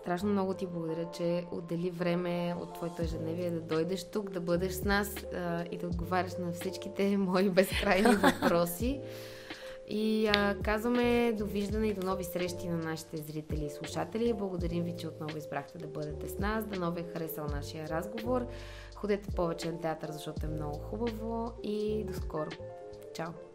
[0.00, 4.72] страшно много ти благодаря, че отдели време от твоето ежедневие да дойдеш тук, да бъдеш
[4.72, 9.00] с нас а, и да отговаряш на всичките мои безкрайни въпроси.
[9.88, 14.32] И а, казваме довиждане и до нови срещи на нашите зрители и слушатели.
[14.32, 16.64] Благодарим ви, че отново избрахте да бъдете с нас.
[16.64, 18.46] Да нови е харесал нашия разговор.
[18.94, 22.50] Ходете повече на театър, защото е много хубаво и до скоро.
[23.14, 23.45] Чао!